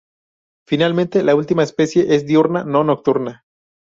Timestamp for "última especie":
1.35-2.15